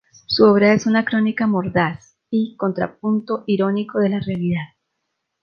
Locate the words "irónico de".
3.45-4.09